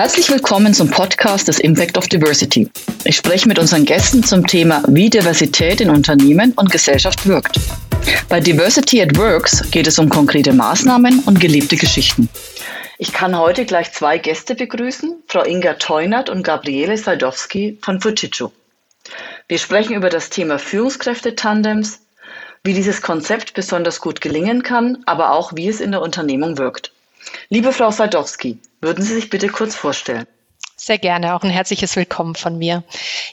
[0.00, 2.70] Herzlich willkommen zum Podcast des Impact of Diversity.
[3.04, 7.60] Ich spreche mit unseren Gästen zum Thema, wie Diversität in Unternehmen und Gesellschaft wirkt.
[8.30, 12.30] Bei Diversity at Works geht es um konkrete Maßnahmen und gelebte Geschichten.
[12.96, 18.52] Ich kann heute gleich zwei Gäste begrüßen, Frau Inga Teunert und Gabriele Sajdowski von Fujitsu.
[19.48, 22.00] Wir sprechen über das Thema Führungskräfte-Tandems,
[22.64, 26.90] wie dieses Konzept besonders gut gelingen kann, aber auch wie es in der Unternehmung wirkt.
[27.50, 30.26] Liebe Frau Sadowski, würden Sie sich bitte kurz vorstellen?
[30.82, 32.84] Sehr gerne, auch ein herzliches Willkommen von mir.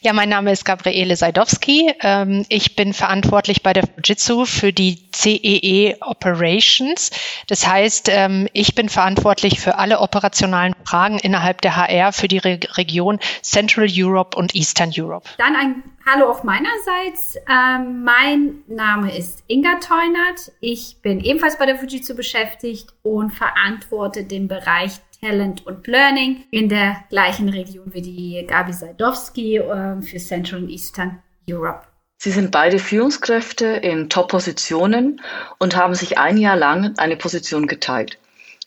[0.01, 1.93] Ja, mein Name ist Gabriele Seidowski.
[2.01, 7.09] Ähm, ich bin verantwortlich bei der Fujitsu für die CEE e Operations.
[7.47, 12.39] Das heißt, ähm, ich bin verantwortlich für alle operationalen Fragen innerhalb der HR für die
[12.39, 15.29] Region Central Europe und Eastern Europe.
[15.37, 17.37] Dann ein Hallo auch meinerseits.
[17.49, 20.51] Ähm, mein Name ist Inga Teunert.
[20.59, 26.69] Ich bin ebenfalls bei der Fujitsu beschäftigt und verantworte den Bereich Talent und Learning in
[26.69, 31.81] der gleichen Region wie die Gabi Seidowski äh, für Central and Eastern Europe.
[32.17, 35.21] Sie sind beide Führungskräfte in Top-Positionen
[35.59, 38.17] und haben sich ein Jahr lang eine Position geteilt.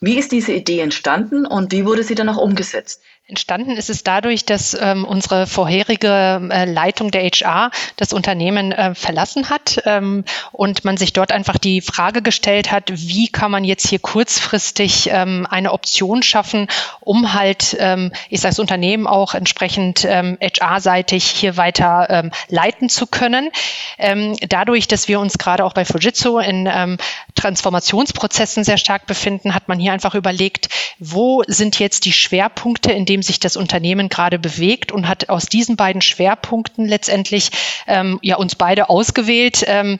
[0.03, 3.03] Wie ist diese Idee entstanden und wie wurde sie dann auch umgesetzt?
[3.31, 8.97] Entstanden ist es dadurch, dass ähm, unsere vorherige äh, Leitung der HR das Unternehmen äh,
[8.97, 13.63] verlassen hat ähm, und man sich dort einfach die Frage gestellt hat, wie kann man
[13.63, 16.67] jetzt hier kurzfristig ähm, eine Option schaffen,
[16.99, 22.89] um halt, ähm, ich sage das Unternehmen auch entsprechend ähm, HR-seitig hier weiter ähm, leiten
[22.89, 23.51] zu können.
[23.97, 26.99] Ähm, dadurch, dass wir uns gerade auch bei Fujitsu in ähm,
[27.37, 33.07] Transformationsprozessen sehr stark befinden, hat man hier einfach überlegt, wo sind jetzt die Schwerpunkte, in
[33.07, 37.51] denen dem sich das Unternehmen gerade bewegt und hat aus diesen beiden Schwerpunkten letztendlich
[37.87, 39.63] ähm, ja uns beide ausgewählt.
[39.67, 39.99] Ähm,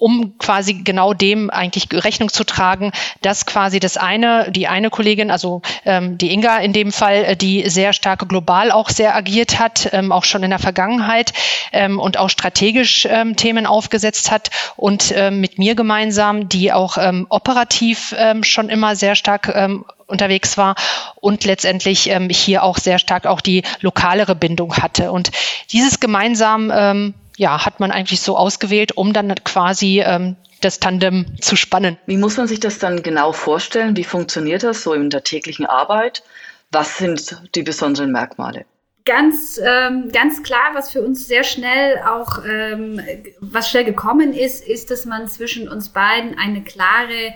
[0.00, 5.30] um quasi genau dem eigentlich Rechnung zu tragen, dass quasi das eine, die eine Kollegin,
[5.30, 9.58] also ähm, die Inga in dem Fall, äh, die sehr stark global auch sehr agiert
[9.58, 11.32] hat, ähm, auch schon in der Vergangenheit
[11.72, 16.96] ähm, und auch strategisch ähm, Themen aufgesetzt hat und ähm, mit mir gemeinsam, die auch
[16.98, 20.74] ähm, operativ ähm, schon immer sehr stark ähm, unterwegs war
[21.16, 25.12] und letztendlich ähm, hier auch sehr stark auch die lokalere Bindung hatte.
[25.12, 25.30] Und
[25.70, 31.24] dieses gemeinsam ähm, ja, hat man eigentlich so ausgewählt, um dann quasi ähm, das Tandem
[31.40, 31.96] zu spannen.
[32.04, 33.96] Wie muss man sich das dann genau vorstellen?
[33.96, 36.22] Wie funktioniert das so in der täglichen Arbeit?
[36.70, 38.66] Was sind die besonderen Merkmale?
[39.06, 43.00] Ganz, ähm, ganz klar, was für uns sehr schnell auch, ähm,
[43.40, 47.32] was schnell gekommen ist, ist, dass man zwischen uns beiden eine klare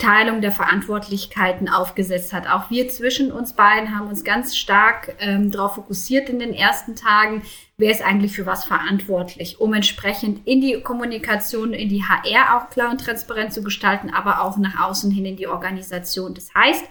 [0.00, 2.48] Teilung der Verantwortlichkeiten aufgesetzt hat.
[2.48, 6.96] Auch wir zwischen uns beiden haben uns ganz stark ähm, darauf fokussiert in den ersten
[6.96, 7.42] Tagen,
[7.76, 12.70] wer ist eigentlich für was verantwortlich, um entsprechend in die Kommunikation, in die HR auch
[12.70, 16.34] klar und transparent zu gestalten, aber auch nach außen hin in die Organisation.
[16.34, 16.84] Das heißt,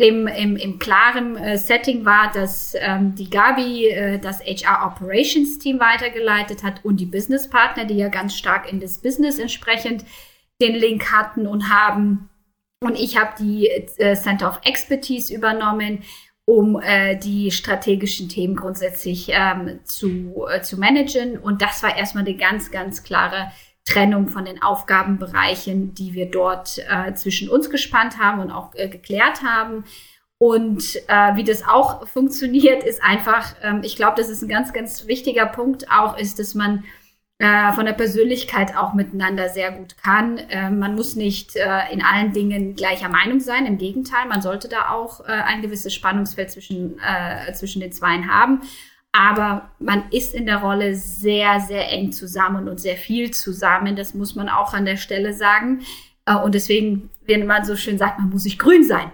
[0.00, 5.58] im, im, im klaren äh, Setting war, dass ähm, die Gabi äh, das HR Operations
[5.58, 10.04] Team weitergeleitet hat und die Business Partner, die ja ganz stark in das Business entsprechend
[10.60, 12.28] den Link hatten und haben.
[12.80, 16.04] Und ich habe die äh, Center of Expertise übernommen,
[16.44, 21.38] um äh, die strategischen Themen grundsätzlich ähm, zu, äh, zu managen.
[21.38, 23.50] Und das war erstmal eine ganz, ganz klare
[23.84, 28.88] Trennung von den Aufgabenbereichen, die wir dort äh, zwischen uns gespannt haben und auch äh,
[28.88, 29.84] geklärt haben.
[30.38, 34.72] Und äh, wie das auch funktioniert, ist einfach, ähm, ich glaube, das ist ein ganz,
[34.72, 36.84] ganz wichtiger Punkt auch, ist, dass man
[37.38, 40.38] äh, von der Persönlichkeit auch miteinander sehr gut kann.
[40.38, 43.64] Äh, man muss nicht äh, in allen Dingen gleicher Meinung sein.
[43.64, 48.32] Im Gegenteil, man sollte da auch äh, ein gewisses Spannungsfeld zwischen, äh, zwischen den Zweien
[48.32, 48.62] haben.
[49.12, 53.96] Aber man ist in der Rolle sehr, sehr eng zusammen und sehr viel zusammen.
[53.96, 55.82] Das muss man auch an der Stelle sagen.
[56.26, 59.12] Äh, und deswegen, wenn man so schön sagt, man muss sich grün sein.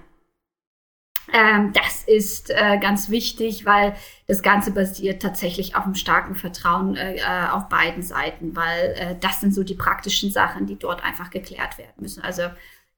[1.34, 3.96] Ähm, das ist äh, ganz wichtig, weil
[4.28, 9.16] das Ganze basiert tatsächlich auf einem starken Vertrauen äh, äh, auf beiden Seiten, weil äh,
[9.20, 12.22] das sind so die praktischen Sachen, die dort einfach geklärt werden müssen.
[12.22, 12.44] Also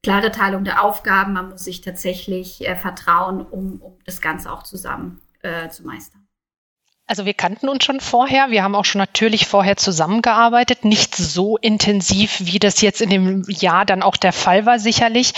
[0.02, 4.64] klare Teilung der Aufgaben, man muss sich tatsächlich äh, vertrauen, um, um das Ganze auch
[4.64, 6.26] zusammen äh, zu meistern.
[7.06, 8.50] Also wir kannten uns schon vorher.
[8.50, 10.84] Wir haben auch schon natürlich vorher zusammengearbeitet.
[10.84, 15.32] Nicht so intensiv, wie das jetzt in dem Jahr dann auch der Fall war, sicherlich.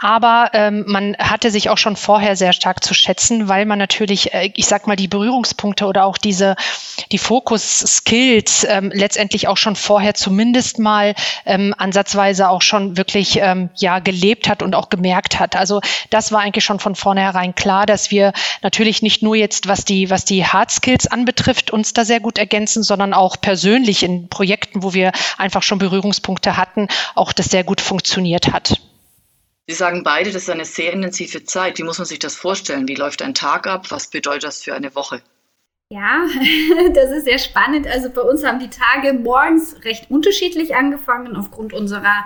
[0.00, 4.32] Aber ähm, man hatte sich auch schon vorher sehr stark zu schätzen, weil man natürlich,
[4.32, 6.54] äh, ich sag mal, die Berührungspunkte oder auch diese,
[7.10, 13.70] die Fokus-Skills ähm, letztendlich auch schon vorher zumindest mal ähm, ansatzweise auch schon wirklich ähm,
[13.74, 15.56] ja gelebt hat und auch gemerkt hat.
[15.56, 15.80] Also
[16.10, 20.10] das war eigentlich schon von vornherein klar, dass wir natürlich nicht nur jetzt, was die,
[20.10, 24.84] was die Hard Skills anbetrifft, uns da sehr gut ergänzen, sondern auch persönlich in Projekten,
[24.84, 26.86] wo wir einfach schon Berührungspunkte hatten,
[27.16, 28.78] auch das sehr gut funktioniert hat.
[29.70, 31.78] Sie sagen beide, das ist eine sehr intensive Zeit.
[31.78, 32.88] Wie muss man sich das vorstellen?
[32.88, 33.90] Wie läuft ein Tag ab?
[33.90, 35.20] Was bedeutet das für eine Woche?
[35.90, 36.24] Ja,
[36.94, 37.86] das ist sehr spannend.
[37.86, 42.24] Also bei uns haben die Tage morgens recht unterschiedlich angefangen aufgrund unserer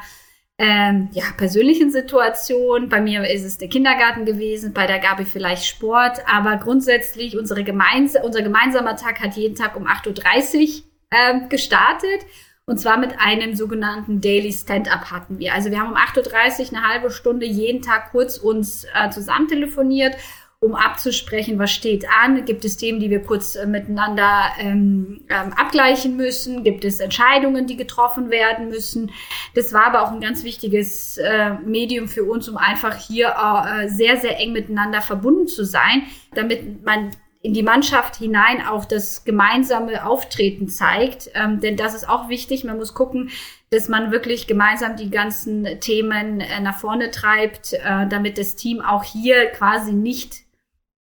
[0.57, 2.89] ähm, ja, persönlichen Situation.
[2.89, 7.65] Bei mir ist es der Kindergarten gewesen, bei der Gabi vielleicht Sport, aber grundsätzlich unsere
[7.65, 12.21] gemeins unser gemeinsamer Tag hat jeden Tag um 8.30 Uhr äh, gestartet.
[12.65, 15.53] Und zwar mit einem sogenannten Daily Stand-up hatten wir.
[15.53, 19.49] Also wir haben um 8.30 Uhr eine halbe Stunde jeden Tag kurz uns äh, zusammen
[19.49, 20.17] telefoniert
[20.63, 22.45] um abzusprechen, was steht an.
[22.45, 26.63] Gibt es Themen, die wir kurz äh, miteinander ähm, ähm, abgleichen müssen?
[26.63, 29.11] Gibt es Entscheidungen, die getroffen werden müssen?
[29.57, 33.89] Das war aber auch ein ganz wichtiges äh, Medium für uns, um einfach hier äh,
[33.89, 37.11] sehr, sehr eng miteinander verbunden zu sein, damit man
[37.43, 41.31] in die Mannschaft hinein auch das gemeinsame Auftreten zeigt.
[41.35, 42.63] Ähm, denn das ist auch wichtig.
[42.63, 43.31] Man muss gucken,
[43.71, 48.81] dass man wirklich gemeinsam die ganzen Themen äh, nach vorne treibt, äh, damit das Team
[48.81, 50.43] auch hier quasi nicht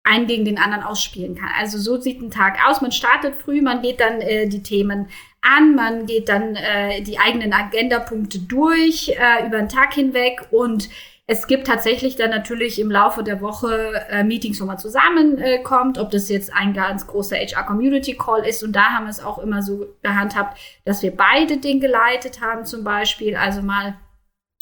[0.05, 1.51] einen gegen den anderen ausspielen kann.
[1.57, 2.81] Also so sieht ein Tag aus.
[2.81, 5.09] Man startet früh, man geht dann äh, die Themen
[5.43, 10.89] an, man geht dann äh, die eigenen Agendapunkte durch äh, über den Tag hinweg und
[11.27, 16.01] es gibt tatsächlich dann natürlich im Laufe der Woche äh, Meetings, wo man zusammenkommt, äh,
[16.01, 18.65] ob das jetzt ein ganz großer HR Community Call ist.
[18.65, 22.65] Und da haben wir es auch immer so gehandhabt, dass wir beide den geleitet haben
[22.65, 23.37] zum Beispiel.
[23.37, 23.97] Also mal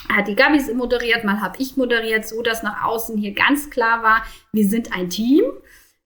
[0.08, 4.02] hat die Gabi moderiert, mal habe ich moderiert, so dass nach außen hier ganz klar
[4.02, 4.22] war,
[4.52, 5.44] wir sind ein Team.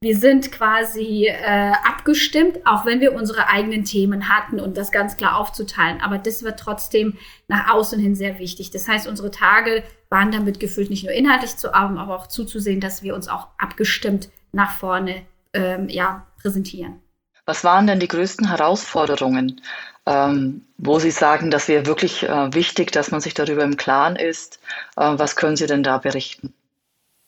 [0.04, 5.16] Wir sind quasi äh, abgestimmt, auch wenn wir unsere eigenen Themen hatten und das ganz
[5.16, 6.02] klar aufzuteilen.
[6.02, 7.16] Aber das wird trotzdem
[7.48, 8.70] nach außen hin sehr wichtig.
[8.70, 12.80] Das heißt, unsere Tage waren damit gefüllt, nicht nur inhaltlich zu arbeiten, aber auch zuzusehen,
[12.80, 15.22] dass wir uns auch abgestimmt nach vorne
[15.54, 17.00] ähm, ja, präsentieren.
[17.46, 19.62] Was waren denn die größten Herausforderungen
[20.06, 24.16] ähm, wo Sie sagen, das wäre wirklich äh, wichtig, dass man sich darüber im Klaren
[24.16, 24.60] ist.
[24.98, 26.52] Äh, was können Sie denn da berichten?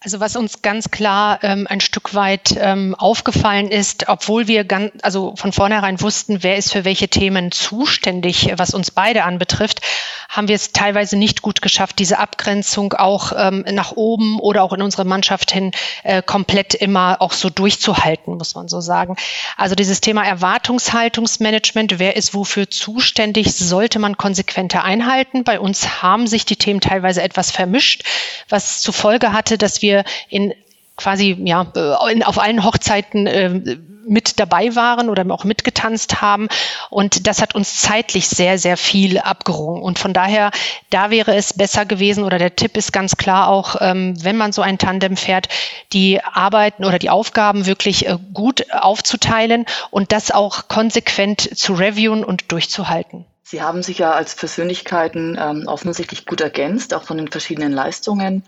[0.07, 4.93] Also was uns ganz klar ähm, ein Stück weit ähm, aufgefallen ist, obwohl wir ganz,
[5.03, 9.81] also von vornherein wussten, wer ist für welche Themen zuständig, was uns beide anbetrifft,
[10.29, 14.73] haben wir es teilweise nicht gut geschafft, diese Abgrenzung auch ähm, nach oben oder auch
[14.73, 15.73] in unsere Mannschaft hin
[16.05, 19.17] äh, komplett immer auch so durchzuhalten, muss man so sagen.
[19.57, 25.43] Also dieses Thema Erwartungshaltungsmanagement, wer ist wofür zuständig, sollte man konsequenter einhalten.
[25.43, 28.05] Bei uns haben sich die Themen teilweise etwas vermischt,
[28.49, 29.96] was zur Folge hatte, dass wir
[30.29, 30.53] in
[30.97, 31.67] quasi ja
[32.11, 33.77] in, auf allen Hochzeiten äh,
[34.09, 36.49] mit dabei waren oder auch mitgetanzt haben
[36.91, 40.53] und das hat uns zeitlich sehr sehr viel abgerungen und von daher
[40.91, 44.53] da wäre es besser gewesen oder der Tipp ist ganz klar auch ähm, wenn man
[44.53, 45.49] so ein Tandem fährt
[45.93, 52.25] die Arbeiten oder die Aufgaben wirklich äh, gut aufzuteilen und das auch konsequent zu reviewen
[52.25, 53.27] und durchzuhalten.
[53.43, 58.43] Sie haben sich ja als Persönlichkeiten ähm, offensichtlich gut ergänzt, auch von den verschiedenen Leistungen.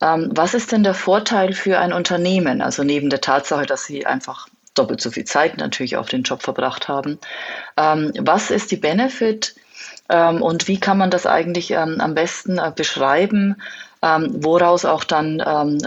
[0.00, 2.62] Ähm, was ist denn der Vorteil für ein Unternehmen?
[2.62, 6.42] Also neben der Tatsache, dass Sie einfach doppelt so viel Zeit natürlich auf den Job
[6.42, 7.18] verbracht haben.
[7.76, 9.54] Ähm, was ist die Benefit
[10.08, 13.56] ähm, und wie kann man das eigentlich am besten äh, beschreiben,
[14.02, 15.82] woraus auch dann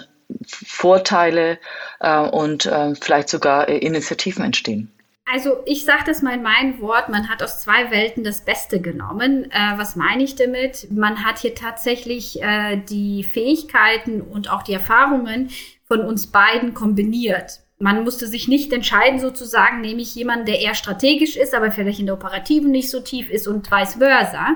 [0.45, 1.57] Vorteile
[1.99, 4.91] äh, und äh, vielleicht sogar Initiativen entstehen?
[5.25, 8.81] Also ich sage das mal in meinem Wort, man hat aus zwei Welten das Beste
[8.81, 9.49] genommen.
[9.51, 10.91] Äh, was meine ich damit?
[10.91, 15.49] Man hat hier tatsächlich äh, die Fähigkeiten und auch die Erfahrungen
[15.85, 17.61] von uns beiden kombiniert.
[17.79, 21.99] Man musste sich nicht entscheiden, sozusagen, nehme ich jemanden, der eher strategisch ist, aber vielleicht
[21.99, 24.55] in der Operativen nicht so tief ist und vice versa,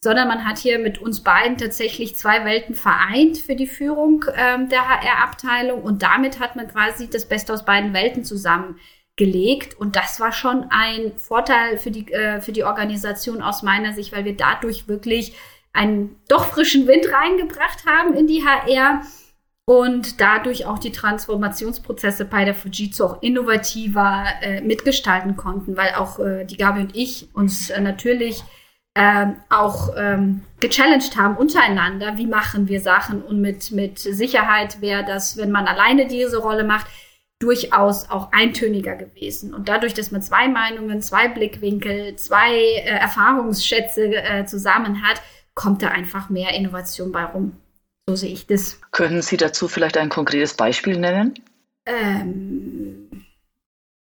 [0.00, 4.68] sondern man hat hier mit uns beiden tatsächlich zwei Welten vereint für die Führung ähm,
[4.68, 8.76] der HR-Abteilung und damit hat man quasi das Beste aus beiden Welten zusammen
[9.16, 9.74] gelegt.
[9.74, 14.12] Und das war schon ein Vorteil für die, äh, für die Organisation aus meiner Sicht,
[14.12, 15.34] weil wir dadurch wirklich
[15.72, 19.02] einen doch frischen Wind reingebracht haben in die HR
[19.66, 26.18] und dadurch auch die Transformationsprozesse bei der Fujitsu auch innovativer äh, mitgestalten konnten, weil auch
[26.18, 28.44] äh, die Gabi und ich uns äh, natürlich
[28.94, 35.04] äh, auch ähm, gechallenged haben untereinander, wie machen wir Sachen und mit, mit Sicherheit wäre
[35.04, 36.86] das, wenn man alleine diese Rolle macht,
[37.40, 39.54] durchaus auch eintöniger gewesen.
[39.54, 45.20] Und dadurch, dass man zwei Meinungen, zwei Blickwinkel, zwei äh, Erfahrungsschätze äh, zusammen hat,
[45.54, 47.56] kommt da einfach mehr Innovation bei rum.
[48.08, 48.80] So sehe ich das.
[48.90, 51.34] Können Sie dazu vielleicht ein konkretes Beispiel nennen?
[51.86, 53.24] Ähm,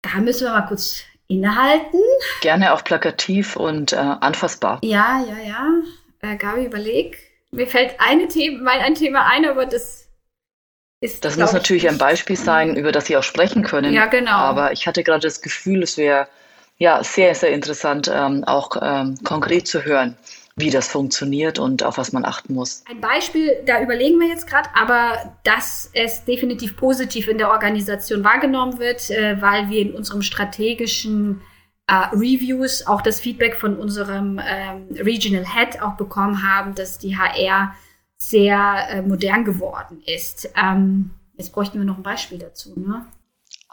[0.01, 1.99] da müssen wir mal kurz innehalten.
[2.41, 4.79] Gerne auch plakativ und äh, anfassbar.
[4.83, 5.69] Ja, ja, ja.
[6.21, 7.17] Äh, Gabi, überleg.
[7.51, 10.02] Mir fällt eine Thema, ein Thema ein, aber das
[11.03, 13.93] ist, das muss natürlich ein Beispiel sein, über das Sie auch sprechen können.
[13.93, 14.31] Ja, genau.
[14.31, 16.27] Aber ich hatte gerade das Gefühl, es wäre
[16.77, 20.15] ja sehr, sehr interessant, ähm, auch ähm, konkret zu hören.
[20.55, 22.83] wie das funktioniert und auf was man achten muss.
[22.87, 28.23] Ein Beispiel, da überlegen wir jetzt gerade, aber dass es definitiv positiv in der Organisation
[28.23, 31.41] wahrgenommen wird, äh, weil wir in unserem strategischen
[31.87, 37.17] äh, Reviews auch das Feedback von unserem ähm, Regional Head auch bekommen haben, dass die
[37.17, 37.73] HR
[38.29, 40.49] sehr äh, modern geworden ist.
[40.55, 42.73] Ähm, jetzt bräuchten wir noch ein Beispiel dazu.
[42.79, 43.05] Ne?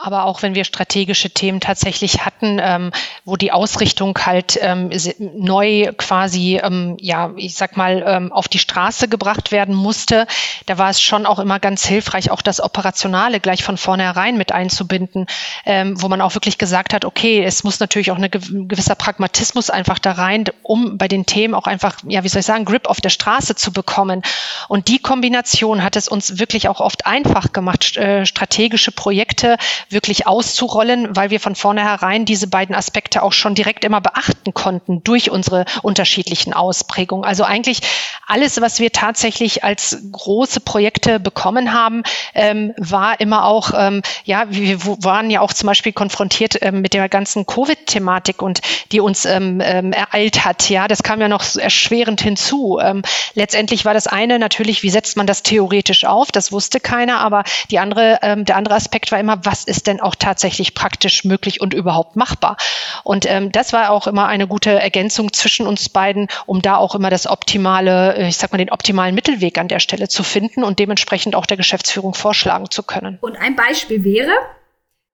[0.02, 2.90] Aber auch wenn wir strategische Themen tatsächlich hatten, ähm,
[3.24, 8.58] wo die Ausrichtung halt ähm, neu quasi, ähm, ja, ich sag mal, ähm, auf die
[8.58, 10.26] Straße gebracht werden musste,
[10.66, 14.52] da war es schon auch immer ganz hilfreich, auch das Operationale gleich von vornherein mit
[14.52, 15.26] einzubinden,
[15.66, 19.70] ähm, wo man auch wirklich gesagt hat, okay, es muss natürlich auch ein gewisser Pragmatismus
[19.70, 22.88] einfach da rein, um bei den Themen auch einfach, ja, wie soll ich sagen, Grip
[22.88, 24.22] auf der Straße zu bekommen.
[24.68, 29.56] Und die Kombination hat es uns wirklich auch oft einfach gemacht, äh, strategische Projekte
[29.90, 35.02] wirklich auszurollen, weil wir von vornherein diese beiden Aspekte auch schon direkt immer beachten konnten
[35.02, 37.24] durch unsere unterschiedlichen Ausprägungen.
[37.24, 37.80] Also eigentlich
[38.26, 42.02] alles, was wir tatsächlich als große Projekte bekommen haben,
[42.34, 46.94] ähm, war immer auch, ähm, ja, wir waren ja auch zum Beispiel konfrontiert ähm, mit
[46.94, 48.60] der ganzen Covid-Thematik und
[48.92, 50.70] die uns ähm, ähm, ereilt hat.
[50.70, 52.78] Ja, das kam ja noch erschwerend hinzu.
[52.80, 53.02] Ähm,
[53.34, 56.30] letztendlich war das eine natürlich, wie setzt man das theoretisch auf?
[56.30, 60.14] Das wusste keiner, aber die andere, der andere Aspekt war immer, was ist denn auch
[60.14, 62.56] tatsächlich praktisch möglich und überhaupt machbar?
[63.04, 66.94] Und ähm, das war auch immer eine gute Ergänzung zwischen uns beiden, um da auch
[66.94, 70.64] immer das optimale, äh, ich sag mal, den optimalen Mittelweg an der Stelle zu finden
[70.64, 73.18] und dementsprechend auch der Geschäftsführung vorschlagen zu können.
[73.20, 74.32] Und ein Beispiel wäre,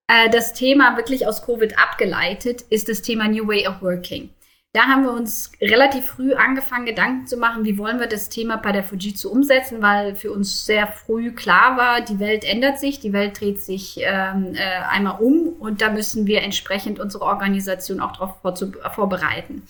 [0.08, 4.30] äh, das Thema wirklich aus Covid abgeleitet, ist das Thema New Way of Working.
[4.76, 8.58] Da haben wir uns relativ früh angefangen, Gedanken zu machen, wie wollen wir das Thema
[8.58, 13.00] bei der Fujitsu umsetzen, weil für uns sehr früh klar war, die Welt ändert sich,
[13.00, 14.58] die Welt dreht sich ähm, äh,
[14.90, 18.54] einmal um und da müssen wir entsprechend unsere Organisation auch darauf vor
[18.92, 19.62] vorbereiten.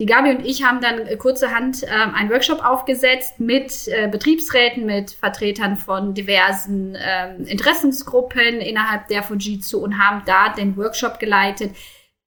[0.00, 4.86] Die Gabi und ich haben dann äh, kurzerhand äh, einen Workshop aufgesetzt mit äh, Betriebsräten,
[4.86, 11.72] mit Vertretern von diversen äh, Interessensgruppen innerhalb der Fujitsu und haben da den Workshop geleitet,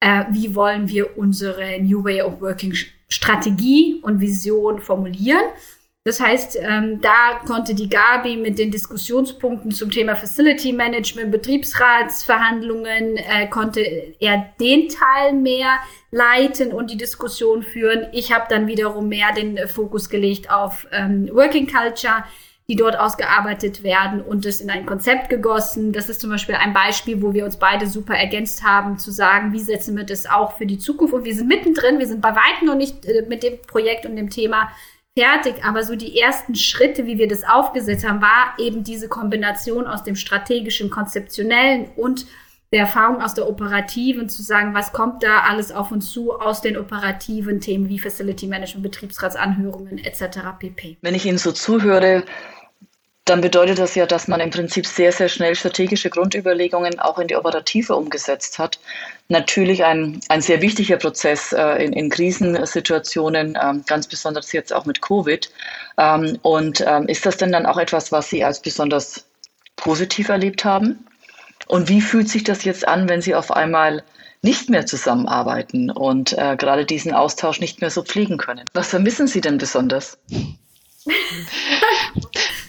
[0.02, 2.74] äh, wie wollen wir unsere New Way of Working
[3.08, 5.44] Strategie und Vision formulieren.
[6.04, 13.16] Das heißt, ähm, da konnte die Gabi mit den Diskussionspunkten zum Thema Facility Management, Betriebsratsverhandlungen,
[13.16, 13.80] äh, konnte
[14.18, 15.76] er den Teil mehr
[16.10, 18.08] leiten und die Diskussion führen.
[18.10, 22.24] Ich habe dann wiederum mehr den Fokus gelegt auf ähm, Working Culture
[22.68, 25.92] die dort ausgearbeitet werden und es in ein Konzept gegossen.
[25.92, 29.52] Das ist zum Beispiel ein Beispiel, wo wir uns beide super ergänzt haben, zu sagen,
[29.52, 31.12] wie setzen wir das auch für die Zukunft.
[31.12, 34.16] Und wir sind mittendrin, wir sind bei weitem noch nicht äh, mit dem Projekt und
[34.16, 34.70] dem Thema
[35.18, 39.86] fertig, aber so die ersten Schritte, wie wir das aufgesetzt haben, war eben diese Kombination
[39.86, 42.26] aus dem strategischen, konzeptionellen und
[42.72, 46.62] der Erfahrung aus der operativen zu sagen, was kommt da alles auf uns zu aus
[46.62, 50.38] den operativen Themen wie Facility Management, Betriebsratsanhörungen etc.
[50.58, 50.96] pp.
[51.02, 52.24] Wenn ich Ihnen so zuhöre,
[53.24, 57.28] dann bedeutet das ja, dass man im Prinzip sehr, sehr schnell strategische Grundüberlegungen auch in
[57.28, 58.80] die Operative umgesetzt hat.
[59.28, 64.86] Natürlich ein, ein sehr wichtiger Prozess äh, in, in Krisensituationen, ähm, ganz besonders jetzt auch
[64.86, 65.52] mit Covid.
[65.98, 69.24] Ähm, und ähm, ist das denn dann auch etwas, was Sie als besonders
[69.76, 71.06] positiv erlebt haben?
[71.66, 74.02] Und wie fühlt sich das jetzt an, wenn Sie auf einmal
[74.42, 78.64] nicht mehr zusammenarbeiten und äh, gerade diesen Austausch nicht mehr so pflegen können?
[78.72, 80.18] Was vermissen Sie denn besonders?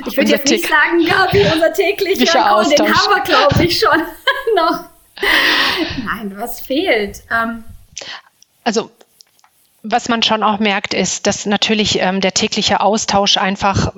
[0.06, 2.76] Ich würde jetzt nicht sagen, Gabi, unser täglicher Austausch.
[2.76, 4.02] Den haben wir, glaube ich, schon
[4.56, 4.90] noch.
[6.04, 7.24] Nein, was fehlt?
[7.32, 7.64] Ähm,
[8.64, 8.92] also
[9.84, 13.94] was man schon auch merkt, ist, dass natürlich ähm, der tägliche Austausch einfach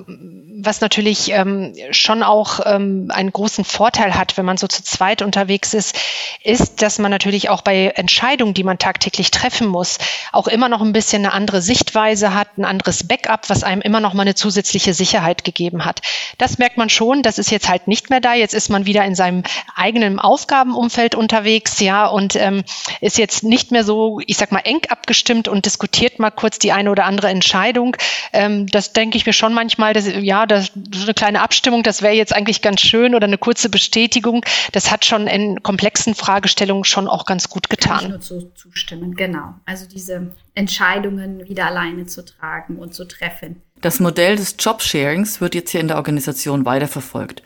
[0.66, 5.22] was natürlich ähm, schon auch ähm, einen großen Vorteil hat, wenn man so zu zweit
[5.22, 5.96] unterwegs ist,
[6.42, 9.98] ist, dass man natürlich auch bei Entscheidungen, die man tagtäglich treffen muss,
[10.32, 14.00] auch immer noch ein bisschen eine andere Sichtweise hat, ein anderes Backup, was einem immer
[14.00, 16.02] noch mal eine zusätzliche Sicherheit gegeben hat.
[16.38, 18.34] Das merkt man schon, das ist jetzt halt nicht mehr da.
[18.34, 19.42] Jetzt ist man wieder in seinem
[19.74, 22.64] eigenen Aufgabenumfeld unterwegs, ja, und ähm,
[23.00, 26.72] ist jetzt nicht mehr so, ich sag mal, eng abgestimmt und diskutiert mal kurz die
[26.72, 27.96] eine oder andere Entscheidung.
[28.32, 32.02] Ähm, das denke ich mir schon manchmal, dass, ja, das, so eine kleine Abstimmung, das
[32.02, 34.44] wäre jetzt eigentlich ganz schön oder eine kurze Bestätigung.
[34.72, 37.96] Das hat schon in komplexen Fragestellungen schon auch ganz gut getan.
[37.96, 39.54] Kann ich nur zu, zustimmen, genau.
[39.64, 43.62] Also diese Entscheidungen wieder alleine zu tragen und zu treffen.
[43.82, 47.42] Das Modell des Jobsharings wird jetzt hier in der Organisation weiterverfolgt.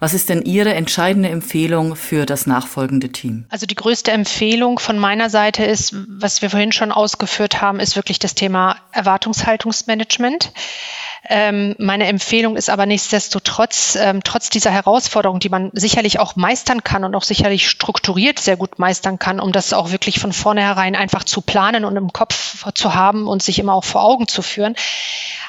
[0.00, 3.44] Was ist denn Ihre entscheidende Empfehlung für das nachfolgende Team?
[3.50, 7.96] Also die größte Empfehlung von meiner Seite ist, was wir vorhin schon ausgeführt haben, ist
[7.96, 10.52] wirklich das Thema Erwartungshaltungsmanagement.
[11.26, 16.84] Ähm, meine Empfehlung ist aber nichtsdestotrotz, ähm, trotz dieser Herausforderung, die man sicherlich auch meistern
[16.84, 20.94] kann und auch sicherlich strukturiert sehr gut meistern kann, um das auch wirklich von vornherein
[20.94, 24.42] einfach zu planen und im Kopf zu haben und sich immer auch vor Augen zu
[24.42, 24.74] führen,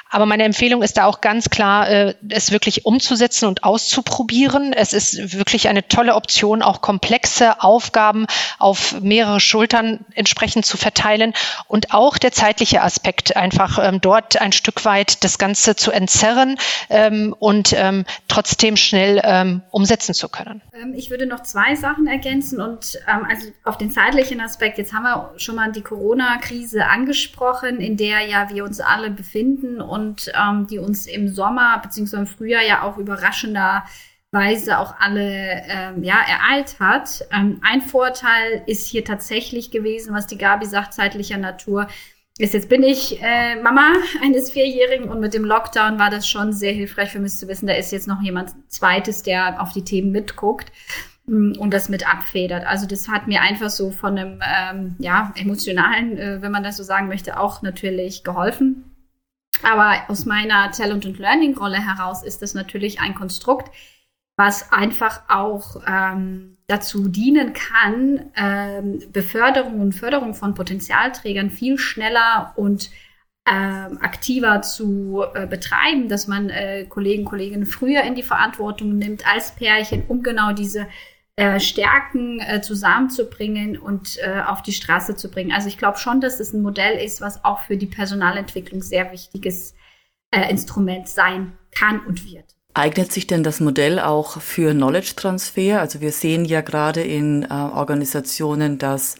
[0.09, 4.73] aber meine Empfehlung ist da auch ganz klar, äh, es wirklich umzusetzen und auszuprobieren.
[4.73, 8.25] Es ist wirklich eine tolle Option, auch komplexe Aufgaben
[8.59, 11.33] auf mehrere Schultern entsprechend zu verteilen
[11.67, 16.57] und auch der zeitliche Aspekt einfach ähm, dort ein Stück weit das Ganze zu entzerren
[16.89, 20.61] ähm, und ähm, trotzdem schnell ähm, umsetzen zu können.
[20.73, 24.93] Ähm, ich würde noch zwei Sachen ergänzen und ähm, also auf den zeitlichen Aspekt, jetzt
[24.93, 30.14] haben wir schon mal die Corona-Krise angesprochen, in der ja wir uns alle befinden und
[30.33, 32.17] ähm, die uns im Sommer bzw.
[32.17, 37.25] im Frühjahr ja auch überraschenderweise auch alle ähm, ja, ereilt hat.
[37.31, 41.87] Ähm, ein Vorteil ist hier tatsächlich gewesen, was die Gabi sagt, zeitlicher Natur,
[42.37, 46.51] ist jetzt bin ich äh, Mama eines Vierjährigen und mit dem Lockdown war das schon
[46.51, 49.83] sehr hilfreich für mich zu wissen, da ist jetzt noch jemand Zweites, der auf die
[49.83, 50.71] Themen mitguckt
[51.27, 52.65] mm, und das mit abfedert.
[52.65, 56.75] Also das hat mir einfach so von einem ähm, ja, emotionalen, äh, wenn man das
[56.77, 58.83] so sagen möchte, auch natürlich geholfen.
[59.65, 63.71] Aber aus meiner Talent- und Learning-Rolle heraus ist das natürlich ein Konstrukt,
[64.37, 72.53] was einfach auch ähm, dazu dienen kann, ähm, Beförderung und Förderung von Potenzialträgern viel schneller
[72.55, 72.91] und
[73.47, 79.27] ähm, aktiver zu äh, betreiben, dass man äh, Kollegen, Kolleginnen früher in die Verantwortung nimmt
[79.27, 80.87] als Pärchen, um genau diese
[81.37, 85.51] äh, Stärken äh, zusammenzubringen und äh, auf die Straße zu bringen.
[85.51, 89.11] Also ich glaube schon, dass es ein Modell ist, was auch für die Personalentwicklung sehr
[89.11, 89.75] wichtiges
[90.31, 92.55] äh, Instrument sein kann und wird.
[92.73, 95.79] Eignet sich denn das Modell auch für Knowledge Transfer?
[95.81, 99.15] Also wir sehen ja gerade in äh, Organisationen, dass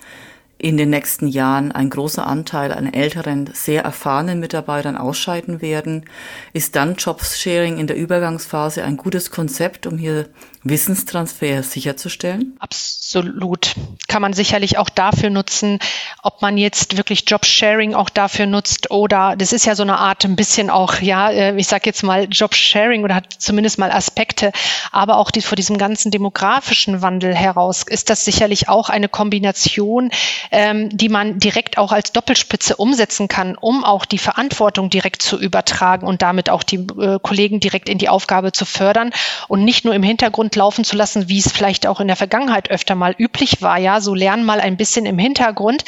[0.57, 6.05] in den nächsten Jahren ein großer Anteil an älteren, sehr erfahrenen Mitarbeitern ausscheiden werden.
[6.53, 10.29] Ist dann Jobsharing in der Übergangsphase ein gutes Konzept, um hier
[10.65, 12.57] Wissenstransfer sicherzustellen?
[12.60, 13.75] Absolut.
[14.07, 15.77] Kann man sicherlich auch dafür nutzen,
[16.24, 20.25] ob man jetzt wirklich Jobsharing auch dafür nutzt oder das ist ja so eine Art
[20.25, 24.51] ein bisschen auch, ja, äh, ich sage jetzt mal Jobsharing oder hat zumindest mal Aspekte,
[24.91, 30.10] aber auch die, vor diesem ganzen demografischen Wandel heraus ist das sicherlich auch eine Kombination,
[30.49, 35.39] ähm, die man direkt auch als Doppelspitze umsetzen kann, um auch die Verantwortung direkt zu
[35.39, 39.12] übertragen und damit auch die äh, Kollegen direkt in die Aufgabe zu fördern
[39.47, 42.70] und nicht nur im Hintergrund laufen zu lassen, wie es vielleicht auch in der Vergangenheit
[42.70, 43.78] öfter mal üblich war.
[43.78, 45.84] Ja, so lernen mal ein bisschen im Hintergrund.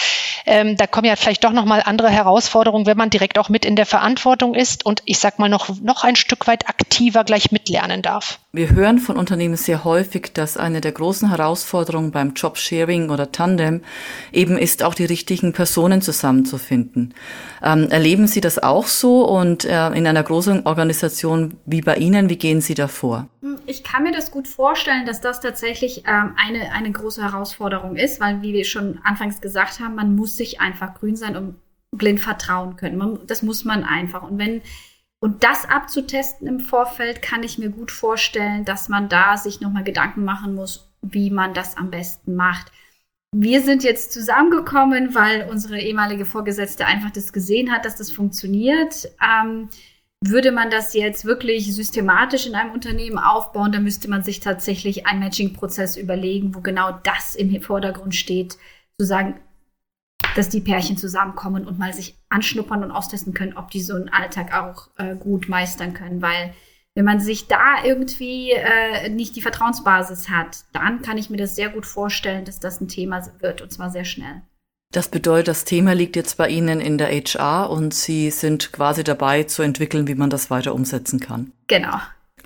[0.46, 3.66] Ähm, da kommen ja vielleicht doch noch mal andere Herausforderungen, wenn man direkt auch mit
[3.66, 7.52] in der Verantwortung ist und ich sag mal noch noch ein Stück weit aktiver gleich
[7.52, 8.40] mitlernen darf.
[8.54, 13.84] Wir hören von Unternehmen sehr häufig, dass eine der großen Herausforderungen beim Jobsharing oder Tandem
[14.32, 17.14] eben ist, auch die richtigen Personen zusammenzufinden.
[17.62, 22.30] Ähm, erleben Sie das auch so und äh, in einer großen Organisation wie bei Ihnen,
[22.30, 23.28] wie gehen Sie davor?
[23.66, 28.20] Ich kann mir das gut vorstellen, dass das tatsächlich ähm, eine, eine große Herausforderung ist,
[28.20, 31.56] weil, wie wir schon anfangs gesagt haben, man muss sich einfach grün sein und
[31.92, 32.98] blind vertrauen können.
[32.98, 34.24] Man, das muss man einfach.
[34.24, 34.62] Und wenn
[35.20, 39.84] und das abzutesten im Vorfeld kann ich mir gut vorstellen, dass man da sich nochmal
[39.84, 42.72] Gedanken machen muss, wie man das am besten macht.
[43.36, 49.10] Wir sind jetzt zusammengekommen, weil unsere ehemalige Vorgesetzte einfach das gesehen hat, dass das funktioniert.
[49.22, 49.70] Ähm,
[50.26, 55.06] würde man das jetzt wirklich systematisch in einem Unternehmen aufbauen, dann müsste man sich tatsächlich
[55.06, 58.58] einen Matching-Prozess überlegen, wo genau das im Vordergrund steht,
[59.00, 59.40] zu sagen,
[60.36, 64.10] dass die Pärchen zusammenkommen und mal sich anschnuppern und austesten können, ob die so einen
[64.10, 66.22] Alltag auch äh, gut meistern können.
[66.22, 66.54] Weil
[66.96, 71.56] wenn man sich da irgendwie äh, nicht die Vertrauensbasis hat, dann kann ich mir das
[71.56, 74.42] sehr gut vorstellen, dass das ein Thema wird und zwar sehr schnell.
[74.92, 79.04] Das bedeutet, das Thema liegt jetzt bei Ihnen in der HR und Sie sind quasi
[79.04, 81.52] dabei zu entwickeln, wie man das weiter umsetzen kann.
[81.68, 81.98] Genau.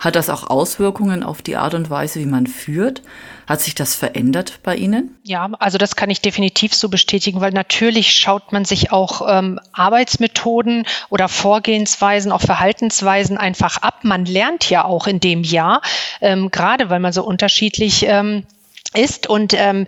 [0.01, 3.03] Hat das auch Auswirkungen auf die Art und Weise, wie man führt?
[3.45, 5.15] Hat sich das verändert bei Ihnen?
[5.21, 9.59] Ja, also das kann ich definitiv so bestätigen, weil natürlich schaut man sich auch ähm,
[9.73, 13.99] Arbeitsmethoden oder Vorgehensweisen, auch Verhaltensweisen einfach ab.
[14.01, 15.83] Man lernt ja auch in dem Jahr,
[16.19, 18.47] ähm, gerade weil man so unterschiedlich ähm,
[18.95, 19.85] ist und ähm,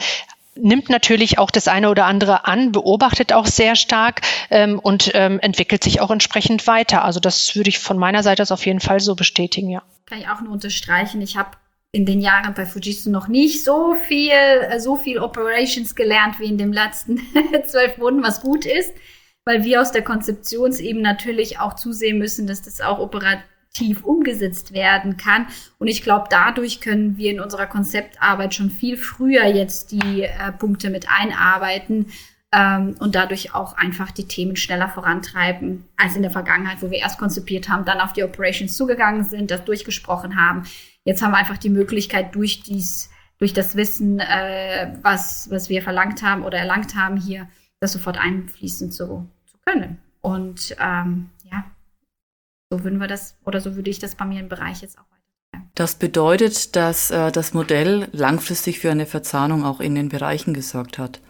[0.55, 5.39] nimmt natürlich auch das eine oder andere an, beobachtet auch sehr stark ähm, und ähm,
[5.39, 7.03] entwickelt sich auch entsprechend weiter.
[7.03, 9.83] Also das würde ich von meiner Seite aus auf jeden Fall so bestätigen, ja.
[10.05, 11.21] Kann ich auch nur unterstreichen.
[11.21, 11.51] Ich habe
[11.91, 16.45] in den Jahren bei Fujitsu noch nicht so viel, äh, so viel Operations gelernt wie
[16.45, 17.21] in den letzten
[17.65, 18.93] zwölf Monaten, was gut ist.
[19.45, 22.99] weil wir aus der Konzeptionsebene natürlich auch zusehen müssen, dass das auch
[23.73, 25.47] operativ umgesetzt werden kann.
[25.79, 30.51] Und ich glaube, dadurch können wir in unserer Konzeptarbeit schon viel früher jetzt die äh,
[30.51, 32.07] Punkte mit einarbeiten
[32.51, 36.99] ähm, und dadurch auch einfach die Themen schneller vorantreiben als in der Vergangenheit, wo wir
[36.99, 40.63] erst konzipiert haben, dann auf die Operations zugegangen sind, das durchgesprochen haben.
[41.03, 43.09] Jetzt haben wir einfach die Möglichkeit, durch dies,
[43.39, 47.47] durch das Wissen, äh, was, was wir verlangt haben oder erlangt haben, hier
[47.79, 49.97] das sofort einfließen zu, zu können.
[50.21, 51.31] Und ähm,
[52.73, 55.03] so würden wir das oder so würde ich das bei mir im Bereich jetzt auch
[55.03, 55.67] weiter.
[55.75, 60.97] Das bedeutet, dass äh, das Modell langfristig für eine Verzahnung auch in den Bereichen gesorgt
[60.97, 61.21] hat.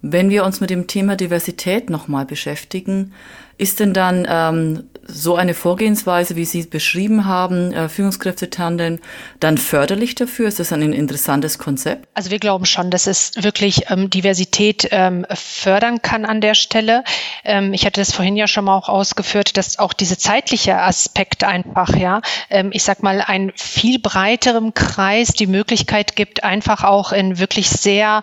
[0.00, 3.12] Wenn wir uns mit dem Thema Diversität nochmal beschäftigen,
[3.58, 9.00] ist denn dann ähm, so eine Vorgehensweise, wie Sie beschrieben haben, äh, Führungskräftetandem,
[9.40, 10.48] dann förderlich dafür?
[10.48, 12.06] Ist das ein interessantes Konzept?
[12.14, 17.04] Also wir glauben schon, dass es wirklich ähm, Diversität ähm, fördern kann an der Stelle.
[17.42, 21.42] Ähm, ich hatte das vorhin ja schon mal auch ausgeführt, dass auch diese zeitliche Aspekt
[21.42, 27.12] einfach, ja, ähm, ich sag mal, einen viel breiterem Kreis die Möglichkeit gibt, einfach auch
[27.12, 28.22] in wirklich sehr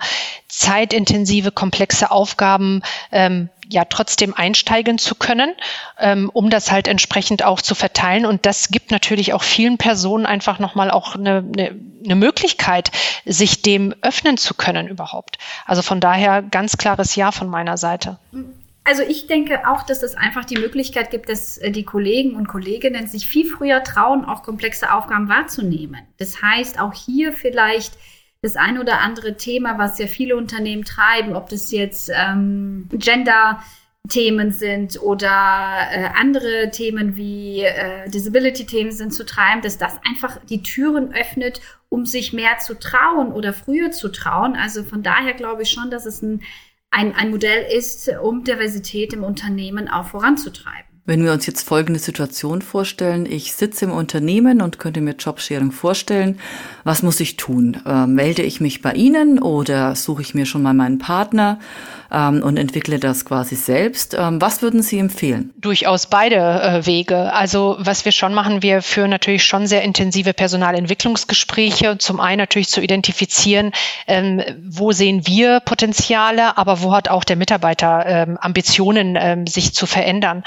[0.59, 5.53] zeitintensive, komplexe Aufgaben ähm, ja trotzdem einsteigen zu können,
[5.99, 8.25] ähm, um das halt entsprechend auch zu verteilen.
[8.25, 12.91] Und das gibt natürlich auch vielen Personen einfach nochmal auch eine, eine, eine Möglichkeit,
[13.25, 15.37] sich dem öffnen zu können überhaupt.
[15.65, 18.17] Also von daher ganz klares Ja von meiner Seite.
[18.83, 22.47] Also ich denke auch, dass es einfach die Möglichkeit gibt, dass äh, die Kollegen und
[22.47, 26.01] Kolleginnen sich viel früher trauen, auch komplexe Aufgaben wahrzunehmen.
[26.17, 27.93] Das heißt, auch hier vielleicht
[28.45, 33.59] das ein oder andere Thema, was ja viele Unternehmen treiben, ob das jetzt ähm, Gender
[34.07, 35.27] Themen sind oder
[35.91, 41.59] äh, andere Themen wie äh, Disability-Themen sind zu treiben, dass das einfach die Türen öffnet,
[41.89, 44.55] um sich mehr zu trauen oder früher zu trauen.
[44.55, 46.43] Also von daher glaube ich schon, dass es ein,
[46.91, 50.94] ein, ein Modell ist, um Diversität im Unternehmen auch voranzutreiben.
[51.07, 55.71] Wenn wir uns jetzt folgende Situation vorstellen, ich sitze im Unternehmen und könnte mir Jobsharing
[55.71, 56.39] vorstellen,
[56.83, 57.77] was muss ich tun?
[57.85, 61.59] Äh, melde ich mich bei Ihnen oder suche ich mir schon mal meinen Partner?
[62.11, 64.15] ähm, und entwickle das quasi selbst.
[64.17, 65.53] Ähm, was würden Sie empfehlen?
[65.57, 67.33] Durchaus beide äh, Wege.
[67.33, 71.97] Also was wir schon machen, wir führen natürlich schon sehr intensive Personalentwicklungsgespräche.
[71.97, 73.71] Zum einen natürlich zu identifizieren,
[74.07, 79.73] ähm, wo sehen wir Potenziale, aber wo hat auch der Mitarbeiter ähm, Ambitionen, ähm, sich
[79.73, 80.43] zu verändern.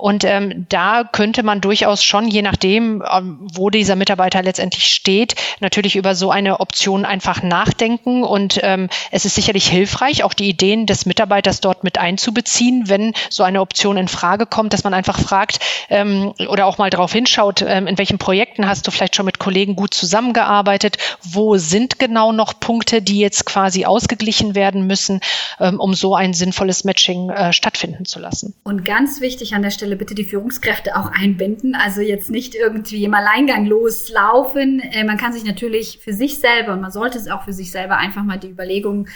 [0.00, 5.34] Und ähm, da könnte man durchaus schon, je nachdem, ähm, wo dieser Mitarbeiter letztendlich steht,
[5.60, 8.24] natürlich über so eine Option einfach nachdenken.
[8.24, 13.12] Und ähm, es ist sicherlich hilfreich, auch die Ideen des Mitarbeiters dort mit einzubeziehen, wenn
[13.28, 15.60] so eine Option in Frage kommt, dass man einfach fragt
[15.90, 19.38] ähm, oder auch mal darauf hinschaut, ähm, in welchen Projekten hast du vielleicht schon mit
[19.38, 25.20] Kollegen gut zusammengearbeitet, wo sind genau noch Punkte, die jetzt quasi ausgeglichen werden müssen,
[25.58, 28.54] ähm, um so ein sinnvolles Matching äh, stattfinden zu lassen.
[28.64, 31.74] Und ganz wichtig an der Stelle, Stelle bitte die Führungskräfte auch einbinden.
[31.74, 34.78] Also jetzt nicht irgendwie im Alleingang loslaufen.
[34.78, 37.72] Äh, man kann sich natürlich für sich selber und man sollte es auch für sich
[37.72, 39.08] selber einfach mal die Überlegungen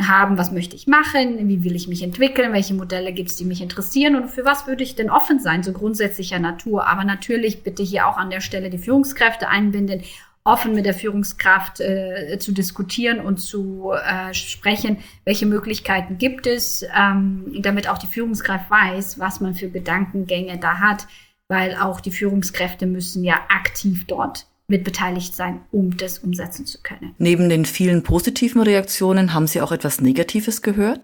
[0.00, 3.44] haben, was möchte ich machen, wie will ich mich entwickeln, welche Modelle gibt es, die
[3.44, 6.86] mich interessieren und für was würde ich denn offen sein, so grundsätzlicher Natur.
[6.86, 10.00] Aber natürlich bitte hier auch an der Stelle die Führungskräfte einbinden
[10.44, 16.84] offen mit der Führungskraft äh, zu diskutieren und zu äh, sprechen, welche Möglichkeiten gibt es,
[16.96, 21.06] ähm, damit auch die Führungskraft weiß, was man für Gedankengänge da hat,
[21.48, 26.78] weil auch die Führungskräfte müssen ja aktiv dort mit beteiligt sein, um das umsetzen zu
[26.80, 27.14] können.
[27.18, 31.00] Neben den vielen positiven Reaktionen haben Sie auch etwas Negatives gehört?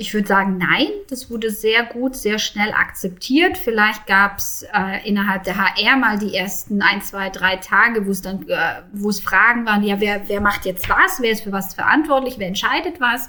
[0.00, 3.58] Ich würde sagen, nein, das wurde sehr gut, sehr schnell akzeptiert.
[3.58, 8.12] Vielleicht gab es äh, innerhalb der HR mal die ersten ein, zwei, drei Tage, wo
[8.12, 11.42] es dann, äh, wo es Fragen waren, ja, wer, wer macht jetzt was, wer ist
[11.42, 13.28] für was verantwortlich, wer entscheidet was.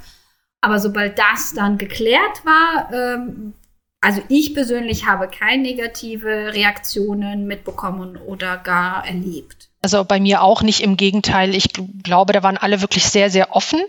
[0.62, 3.55] Aber sobald das dann geklärt war, ähm,
[4.02, 9.70] also ich persönlich habe keine negative Reaktionen mitbekommen oder gar erlebt.
[9.82, 11.56] Also bei mir auch nicht, im Gegenteil.
[11.56, 11.70] Ich
[12.04, 13.80] glaube, da waren alle wirklich sehr, sehr offen.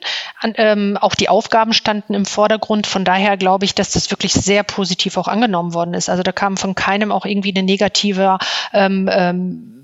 [0.43, 2.87] Ähm, auch die Aufgaben standen im Vordergrund.
[2.87, 6.09] Von daher glaube ich, dass das wirklich sehr positiv auch angenommen worden ist.
[6.09, 8.39] Also da kam von keinem auch irgendwie eine negative
[8.73, 9.80] ähm, ähm,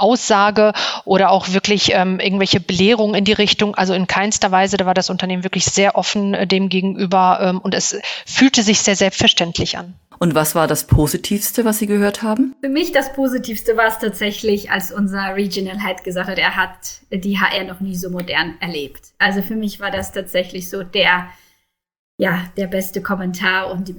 [0.00, 0.72] Aussage
[1.04, 3.74] oder auch wirklich ähm, irgendwelche Belehrungen in die Richtung.
[3.74, 7.58] Also in keinster Weise, da war das Unternehmen wirklich sehr offen äh, dem gegenüber ähm,
[7.58, 9.94] und es fühlte sich sehr selbstverständlich an.
[10.22, 12.54] Und was war das Positivste, was Sie gehört haben?
[12.60, 17.00] Für mich das Positivste war es tatsächlich, als unser Regional Head gesagt hat, er hat
[17.10, 19.14] die HR noch nie so modern erlebt.
[19.18, 21.28] Also für mich war das tatsächlich so der,
[22.18, 23.96] ja, der beste Kommentar und die,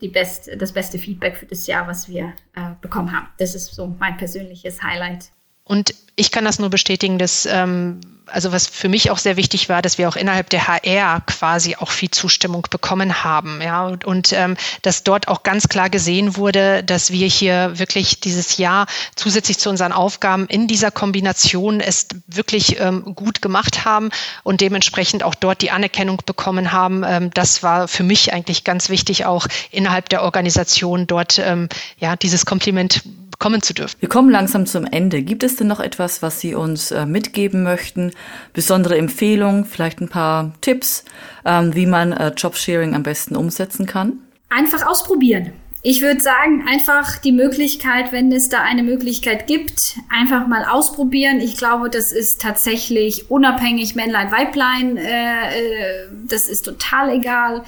[0.00, 3.26] die best, das beste Feedback für das Jahr, was wir äh, bekommen haben.
[3.38, 5.32] Das ist so mein persönliches Highlight.
[5.64, 9.68] Und ich kann das nur bestätigen, dass ähm, also was für mich auch sehr wichtig
[9.68, 13.60] war, dass wir auch innerhalb der HR quasi auch viel Zustimmung bekommen haben.
[13.62, 18.20] Ja, und, und ähm, dass dort auch ganz klar gesehen wurde, dass wir hier wirklich
[18.20, 24.10] dieses Jahr zusätzlich zu unseren Aufgaben in dieser Kombination es wirklich ähm, gut gemacht haben
[24.42, 27.04] und dementsprechend auch dort die Anerkennung bekommen haben.
[27.06, 32.16] Ähm, das war für mich eigentlich ganz wichtig, auch innerhalb der Organisation dort ähm, ja
[32.16, 33.02] dieses Kompliment
[33.38, 33.96] kommen zu dürfen.
[34.00, 35.22] Wir kommen langsam zum Ende.
[35.22, 38.12] Gibt es denn noch etwas, was Sie uns äh, mitgeben möchten?
[38.52, 41.04] Besondere Empfehlungen, vielleicht ein paar Tipps,
[41.44, 44.18] ähm, wie man äh, Jobsharing am besten umsetzen kann?
[44.48, 45.52] Einfach ausprobieren.
[45.86, 51.40] Ich würde sagen, einfach die Möglichkeit, wenn es da eine Möglichkeit gibt, einfach mal ausprobieren.
[51.42, 54.96] Ich glaube, das ist tatsächlich unabhängig Männlein, Weiblein.
[54.96, 57.64] Äh, äh, das ist total egal.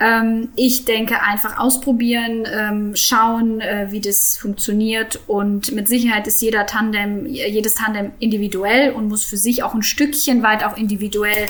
[0.00, 5.20] Ähm, ich denke, einfach ausprobieren, ähm, schauen, äh, wie das funktioniert.
[5.26, 9.82] Und mit Sicherheit ist jeder Tandem, jedes Tandem individuell und muss für sich auch ein
[9.82, 11.44] Stückchen weit auch individuell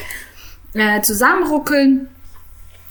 [0.75, 2.09] äh, zusammenruckeln.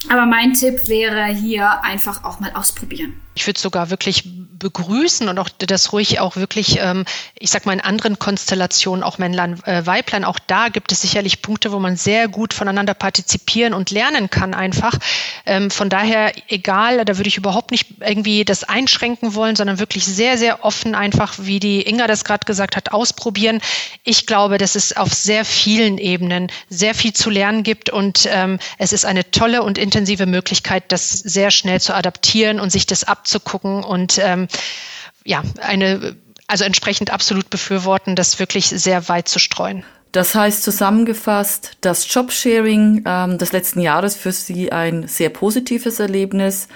[0.08, 3.20] Aber mein Tipp wäre hier einfach auch mal ausprobieren.
[3.40, 4.26] Ich würde sogar wirklich
[4.60, 7.06] begrüßen und auch das ruhig auch wirklich, ähm,
[7.40, 11.42] ich sag mal in anderen Konstellationen, auch Männlein, äh, Weiblein, auch da gibt es sicherlich
[11.42, 14.94] Punkte, wo man sehr gut voneinander partizipieren und lernen kann einfach.
[15.46, 20.04] Ähm, von daher, egal, da würde ich überhaupt nicht irgendwie das einschränken wollen, sondern wirklich
[20.04, 23.62] sehr, sehr offen einfach, wie die Inga das gerade gesagt hat, ausprobieren.
[24.04, 28.60] Ich glaube, dass es auf sehr vielen Ebenen sehr viel zu lernen gibt und ähm,
[28.78, 33.06] es ist eine tolle und intensive Möglichkeit, das sehr schnell zu adaptieren und sich das
[33.30, 34.48] abzugucken und ähm,
[35.24, 36.16] ja, eine,
[36.48, 39.84] also entsprechend absolut befürworten, das wirklich sehr weit zu streuen.
[40.12, 46.68] Das heißt zusammengefasst, das Jobsharing ähm, des letzten Jahres für Sie ein sehr positives Erlebnis,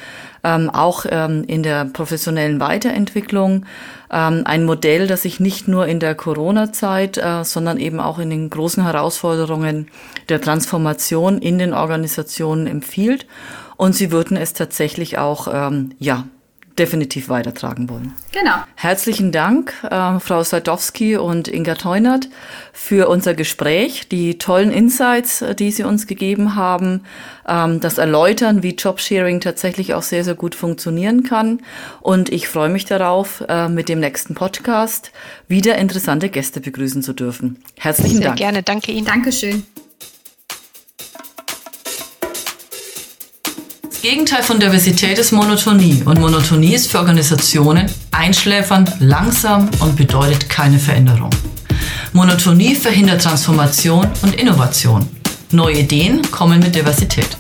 [0.43, 3.65] ähm, auch ähm, in der professionellen Weiterentwicklung.
[4.11, 8.29] Ähm, ein Modell, das sich nicht nur in der Corona-Zeit, äh, sondern eben auch in
[8.29, 9.87] den großen Herausforderungen
[10.29, 13.25] der Transformation in den Organisationen empfiehlt.
[13.77, 16.25] Und Sie würden es tatsächlich auch, ähm, ja,
[16.77, 18.13] definitiv weitertragen wollen.
[18.31, 18.55] Genau.
[18.75, 22.29] Herzlichen Dank, äh, Frau Sadowski und Inga Teunert,
[22.71, 27.01] für unser Gespräch, die tollen Insights, äh, die Sie uns gegeben haben,
[27.47, 31.61] ähm, das Erläutern, wie Jobsharing tatsächlich auch sehr, sehr gut funktionieren kann.
[32.01, 35.11] Und ich freue mich darauf, äh, mit dem nächsten Podcast
[35.47, 37.63] wieder interessante Gäste begrüßen zu dürfen.
[37.77, 38.37] Herzlichen sehr Dank.
[38.39, 39.05] Sehr gerne, danke Ihnen.
[39.05, 39.63] Dankeschön.
[44.03, 50.77] Gegenteil von Diversität ist Monotonie und Monotonie ist für Organisationen einschläfernd, langsam und bedeutet keine
[50.77, 51.29] Veränderung.
[52.11, 55.07] Monotonie verhindert Transformation und Innovation.
[55.51, 57.37] Neue Ideen kommen mit Diversität.